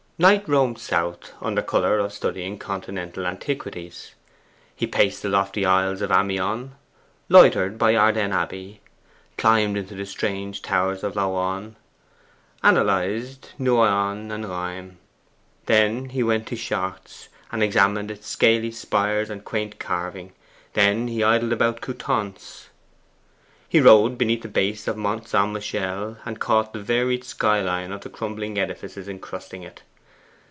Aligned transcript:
Knight 0.21 0.47
roamed 0.47 0.77
south, 0.77 1.33
under 1.41 1.63
colour 1.63 1.97
of 1.97 2.13
studying 2.13 2.59
Continental 2.59 3.25
antiquities. 3.25 4.13
He 4.75 4.85
paced 4.85 5.23
the 5.23 5.29
lofty 5.29 5.65
aisles 5.65 6.03
of 6.03 6.11
Amiens, 6.11 6.73
loitered 7.27 7.79
by 7.79 7.95
Ardennes 7.95 8.31
Abbey, 8.31 8.81
climbed 9.35 9.77
into 9.77 9.95
the 9.95 10.05
strange 10.05 10.61
towers 10.61 11.03
of 11.03 11.15
Laon, 11.15 11.75
analyzed 12.61 13.53
Noyon 13.57 14.29
and 14.31 14.47
Rheims. 14.47 14.93
Then 15.65 16.09
he 16.09 16.21
went 16.21 16.45
to 16.49 16.55
Chartres, 16.55 17.29
and 17.51 17.63
examined 17.63 18.11
its 18.11 18.27
scaly 18.27 18.69
spires 18.69 19.31
and 19.31 19.43
quaint 19.43 19.79
carving 19.79 20.33
then 20.73 21.07
he 21.07 21.23
idled 21.23 21.51
about 21.51 21.81
Coutances. 21.81 22.67
He 23.67 23.79
rowed 23.81 24.19
beneath 24.19 24.43
the 24.43 24.47
base 24.49 24.87
of 24.87 24.97
Mont 24.97 25.27
St. 25.27 25.51
Michel, 25.51 26.17
and 26.27 26.39
caught 26.39 26.73
the 26.73 26.79
varied 26.79 27.23
skyline 27.23 27.91
of 27.91 28.01
the 28.01 28.09
crumbling 28.09 28.59
edifices 28.59 29.07
encrusting 29.09 29.63
it. 29.63 29.81